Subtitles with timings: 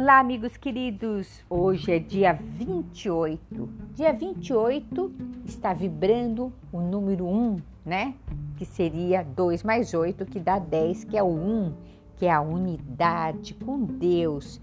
[0.00, 1.44] Olá, amigos queridos!
[1.50, 3.68] Hoje é dia 28.
[3.96, 5.12] Dia 28
[5.44, 8.14] está vibrando o número 1, né?
[8.56, 11.74] Que seria 2 mais 8, que dá 10, que é o 1,
[12.14, 14.60] que é a unidade com Deus.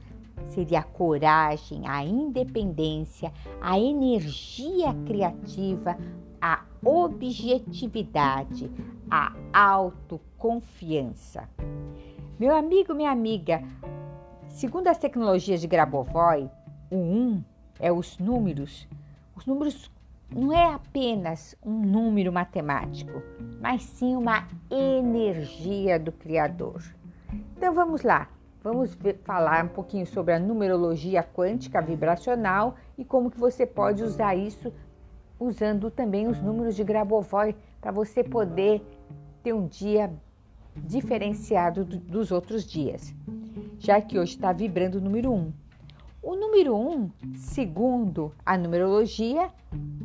[0.48, 5.98] Seria a coragem, a independência, a energia criativa,
[6.42, 8.72] a objetividade,
[9.12, 11.50] a autoconfiança.
[12.40, 13.62] Meu amigo, minha amiga,
[14.56, 16.50] Segundo as tecnologias de Grabovoi,
[16.90, 17.44] o 1
[17.78, 18.88] é os números.
[19.36, 19.92] Os números
[20.34, 23.22] não é apenas um número matemático,
[23.60, 26.82] mas sim uma energia do Criador.
[27.58, 28.30] Então vamos lá,
[28.64, 34.04] vamos ver, falar um pouquinho sobre a numerologia quântica vibracional e como que você pode
[34.04, 34.72] usar isso
[35.38, 38.82] usando também os números de Grabovoi para você poder
[39.44, 40.10] ter um dia
[40.78, 43.14] diferenciado dos outros dias
[43.80, 45.36] já que hoje está vibrando o número 1.
[45.36, 45.54] Um.
[46.22, 49.52] O número 1, um, segundo a numerologia,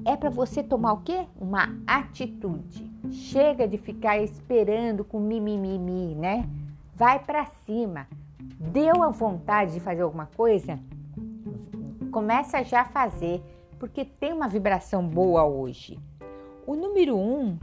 [0.05, 1.27] é para você tomar o quê?
[1.41, 2.91] Uma atitude.
[3.11, 6.47] Chega de ficar esperando com mimimi, né?
[6.95, 8.07] Vai para cima.
[8.59, 10.79] Deu a vontade de fazer alguma coisa?
[12.13, 13.43] Começa já a fazer,
[13.79, 15.99] porque tem uma vibração boa hoje.
[16.67, 17.59] O número 1, um,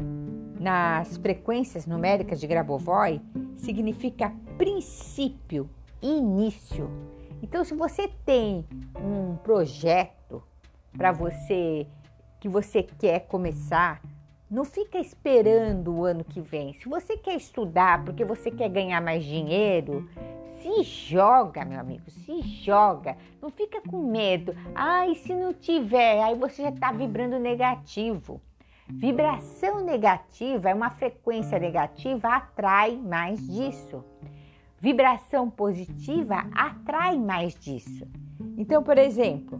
[0.59, 3.21] nas frequências numéricas de Grabovoi,
[3.55, 5.69] significa princípio
[6.02, 6.90] início.
[7.42, 10.44] Então, se você tem um projeto
[10.95, 11.88] para você
[12.39, 14.02] que você quer começar,
[14.50, 16.73] não fica esperando o ano que vem.
[16.73, 20.09] Se você quer estudar porque você quer ganhar mais dinheiro,
[20.62, 23.17] se joga, meu amigo, se joga.
[23.42, 24.56] Não fica com medo.
[24.73, 28.42] Ai, se não tiver, aí você já está vibrando negativo.
[28.89, 34.04] Vibração negativa é uma frequência negativa, atrai mais disso.
[34.80, 38.08] Vibração positiva atrai mais disso.
[38.55, 39.60] Então, por exemplo,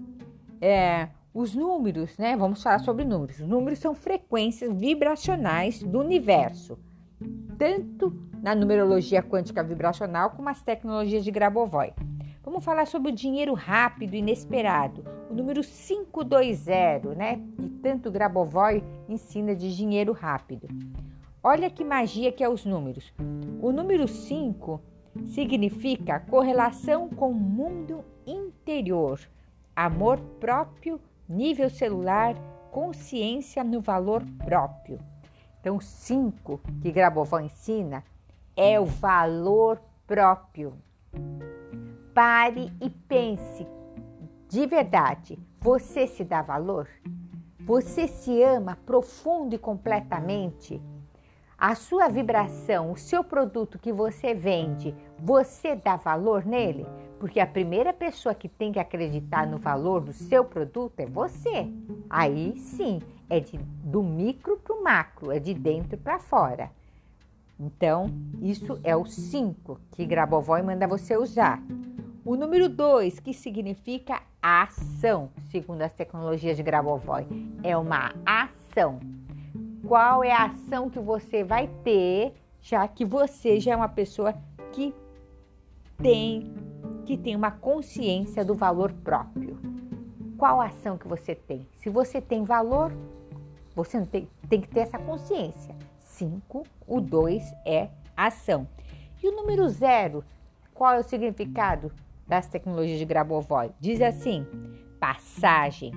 [0.62, 2.36] é, os números, né?
[2.36, 3.40] Vamos falar sobre números.
[3.40, 6.78] Os números são frequências vibracionais do universo,
[7.58, 11.94] tanto na numerologia quântica vibracional como as tecnologias de Grabovoi.
[12.44, 17.42] Vamos falar sobre o dinheiro rápido e inesperado, o número 520, né?
[17.58, 20.68] Que tanto Grabovoi ensina de dinheiro rápido.
[21.44, 23.14] Olha que magia que é os números.
[23.62, 24.82] O número 5
[25.26, 29.20] significa correlação com o mundo interior,
[29.76, 32.36] amor próprio, nível celular,
[32.72, 35.00] consciência no valor próprio.
[35.60, 38.04] Então, cinco que Grabovoi ensina
[38.56, 40.74] é o valor próprio.
[42.14, 43.68] Pare e pense
[44.48, 45.38] de verdade.
[45.60, 46.88] Você se dá valor?
[47.60, 50.82] Você se ama profundo e completamente?
[51.58, 56.86] A sua vibração, o seu produto que você vende, você dá valor nele?
[57.20, 61.68] Porque a primeira pessoa que tem que acreditar no valor do seu produto é você.
[62.08, 66.70] Aí sim, é de, do micro para o macro, é de dentro para fora.
[67.60, 71.60] Então, isso é o 5 que Grabovoi manda você usar.
[72.24, 77.26] O número 2, que significa ação, segundo as tecnologias de Grabovoi,
[77.64, 79.00] é uma ação
[79.88, 84.34] qual é a ação que você vai ter, já que você já é uma pessoa
[84.74, 84.94] que
[85.98, 86.54] tem
[87.06, 89.58] que tem uma consciência do valor próprio.
[90.38, 91.66] Qual ação que você tem?
[91.78, 92.92] Se você tem valor,
[93.74, 95.74] você tem, tem que ter essa consciência.
[96.00, 98.68] 5, o 2 é ação.
[99.24, 100.22] E o número zero,
[100.74, 101.94] qual é o significado
[102.28, 103.72] das tecnologias de Grabovoi?
[103.80, 104.46] Diz assim:
[105.00, 105.94] passagem,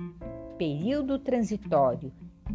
[0.57, 2.11] período transitório,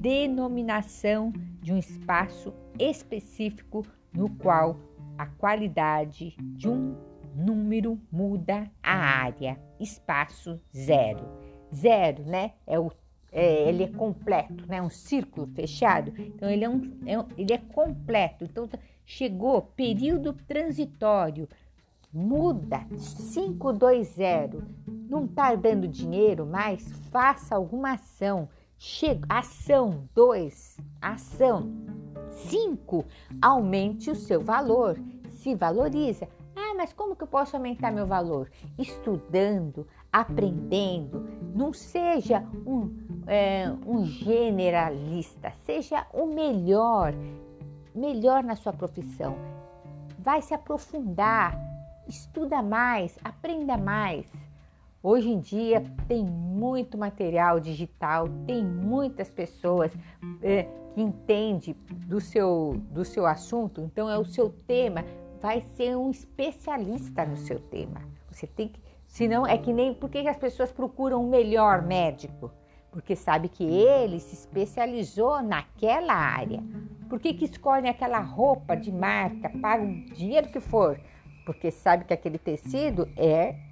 [0.07, 4.79] denominação de um espaço específico no qual
[5.19, 6.97] a qualidade de um
[7.35, 9.59] número muda a área.
[9.81, 11.27] Espaço zero.
[11.75, 12.53] Zero, né?
[12.65, 12.93] É o,
[13.33, 14.81] é, ele é completo, né?
[14.81, 16.13] Um círculo fechado.
[16.17, 18.45] Então ele é, um, é um, ele é completo.
[18.45, 18.69] Então
[19.05, 21.49] chegou período transitório.
[22.13, 24.63] Muda 520.
[24.87, 26.89] Não está dando dinheiro mais?
[27.11, 28.49] Faça alguma ação
[28.79, 31.73] Chega, ação 2, ação
[32.31, 33.05] 5,
[33.41, 34.99] aumente o seu valor,
[35.31, 36.29] se valoriza.
[36.55, 38.51] Ah, mas como que eu posso aumentar meu valor?
[38.79, 41.27] Estudando, aprendendo.
[41.55, 42.95] Não seja um,
[43.27, 47.15] é, um generalista, seja o melhor,
[47.95, 49.37] melhor na sua profissão.
[50.19, 51.59] Vai se aprofundar,
[52.07, 54.27] estuda mais, aprenda mais.
[55.09, 59.97] Hoje em dia tem muito material digital, tem muitas pessoas
[60.43, 61.77] é, que entendem
[62.09, 65.05] do seu, do seu assunto, então é o seu tema,
[65.41, 68.03] vai ser um especialista no seu tema.
[68.33, 72.51] Você tem que Senão é que nem por que as pessoas procuram um melhor médico?
[72.91, 76.61] Porque sabe que ele se especializou naquela área.
[77.09, 81.01] Por que, que escolhem aquela roupa de marca, pagam o dinheiro que for?
[81.45, 83.66] Porque sabe que aquele tecido é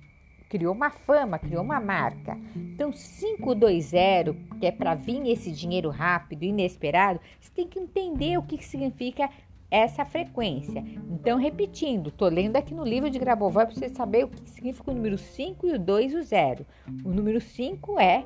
[0.55, 2.39] criou uma fama, criou uma marca.
[2.55, 8.43] Então, 520, que é para vir esse dinheiro rápido, inesperado, você tem que entender o
[8.43, 9.29] que significa
[9.69, 10.85] essa frequência.
[11.11, 14.93] Então, repetindo, estou lendo aqui no livro de Grabovoi para você saber o que significa
[14.93, 16.65] o número 5 e o 2 e o 0.
[17.05, 18.25] O número 5 é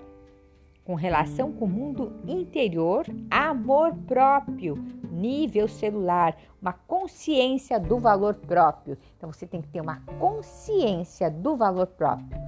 [0.88, 4.74] com relação com o mundo interior, amor próprio,
[5.12, 8.96] nível celular, uma consciência do valor próprio.
[9.14, 12.40] Então você tem que ter uma consciência do valor próprio.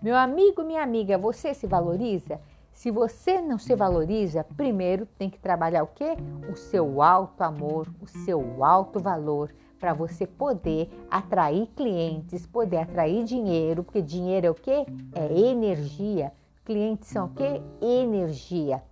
[0.00, 2.40] Meu amigo, minha amiga, você se valoriza?
[2.70, 6.14] Se você não se valoriza, primeiro tem que trabalhar o quê?
[6.48, 13.24] O seu alto amor, o seu alto valor, para você poder atrair clientes, poder atrair
[13.24, 14.86] dinheiro, porque dinheiro é o quê?
[15.16, 16.32] É energia.
[16.68, 17.62] Clientes são o quê?
[17.80, 18.82] Energia.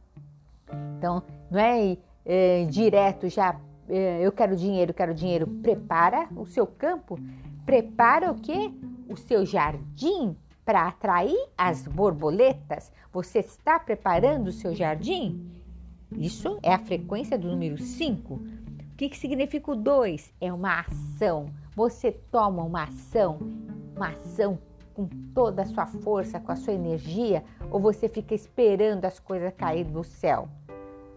[0.97, 5.47] Então, não é, é direto já, é, eu quero dinheiro, quero dinheiro.
[5.47, 7.21] Prepara o seu campo,
[7.67, 8.73] prepara o quê?
[9.11, 10.35] O seu jardim
[10.65, 12.91] para atrair as borboletas.
[13.13, 15.47] Você está preparando o seu jardim?
[16.17, 18.35] Isso é a frequência do número 5.
[18.37, 18.41] O
[18.97, 20.33] que, que significa o 2?
[20.41, 21.51] É uma ação.
[21.75, 23.39] Você toma uma ação,
[23.95, 24.59] uma ação
[24.97, 29.53] com toda a sua força, com a sua energia, ou você fica esperando as coisas
[29.55, 30.49] caírem do céu?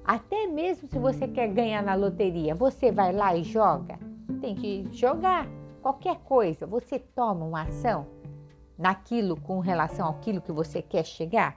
[0.03, 3.97] Até mesmo se você quer ganhar na loteria, você vai lá e joga?
[4.41, 5.47] Tem que jogar.
[5.81, 8.05] Qualquer coisa, você toma uma ação
[8.77, 11.55] naquilo com relação àquilo que você quer chegar?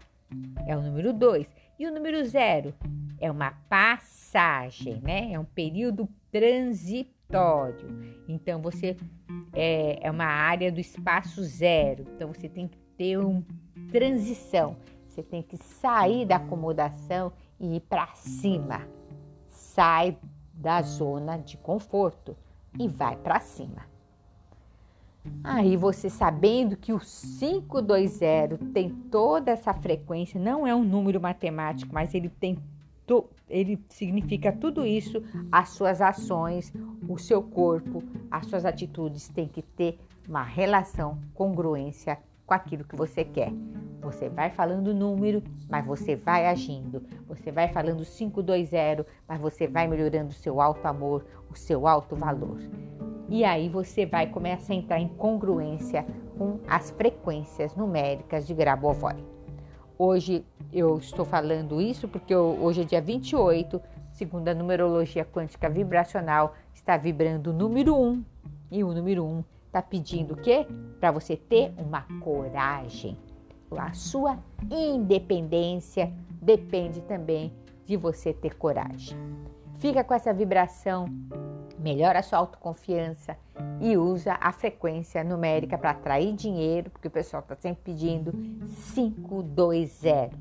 [0.64, 1.46] É o número 2.
[1.78, 2.72] E o número zero
[3.18, 5.32] é uma passagem, né?
[5.32, 7.21] É um período transitório.
[8.28, 8.96] Então você
[9.52, 12.04] é, é uma área do espaço zero.
[12.14, 13.44] Então você tem que ter uma
[13.90, 14.76] transição.
[15.06, 18.86] Você tem que sair da acomodação e ir para cima.
[19.48, 20.16] Sai
[20.54, 22.36] da zona de conforto
[22.78, 23.92] e vai para cima.
[25.44, 31.94] Aí você sabendo que o 520 tem toda essa frequência, não é um número matemático,
[31.94, 32.58] mas ele tem
[33.48, 36.72] ele significa tudo isso, as suas ações,
[37.08, 39.98] o seu corpo, as suas atitudes têm que ter
[40.28, 43.52] uma relação, congruência com aquilo que você quer.
[44.02, 47.02] Você vai falando número, mas você vai agindo.
[47.28, 52.16] Você vai falando 520, mas você vai melhorando o seu alto amor, o seu alto
[52.16, 52.58] valor.
[53.28, 56.04] E aí você vai começar a entrar em congruência
[56.36, 59.14] com as frequências numéricas de Grabovoi.
[59.96, 63.80] Hoje eu estou falando isso porque eu, hoje é dia 28,
[64.12, 68.24] segundo a numerologia quântica vibracional, está vibrando o número 1.
[68.70, 70.66] E o número 1 está pedindo o quê?
[70.98, 73.18] Para você ter uma coragem.
[73.70, 74.38] A sua
[74.70, 77.52] independência depende também
[77.84, 79.16] de você ter coragem.
[79.78, 81.06] Fica com essa vibração
[81.78, 83.36] melhora a sua autoconfiança
[83.80, 88.32] e usa a frequência numérica para atrair dinheiro, porque o pessoal está sempre pedindo
[88.94, 90.36] 520,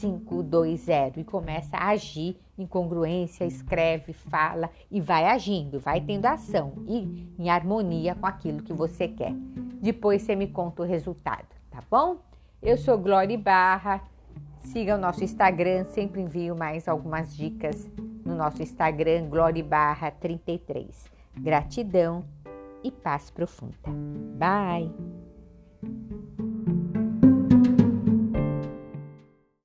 [0.00, 6.72] 520 e começa a agir em congruência, escreve, fala e vai agindo, vai tendo ação
[6.86, 9.34] e em harmonia com aquilo que você quer.
[9.80, 12.16] Depois você me conta o resultado, tá bom?
[12.62, 14.00] Eu sou Glória Barra.
[14.60, 17.90] Siga o nosso Instagram, sempre envio mais algumas dicas
[18.24, 21.10] no nosso Instagram, Glória Barra 33.
[21.36, 22.24] Gratidão
[22.84, 23.90] e paz profunda.
[24.38, 25.31] Bye!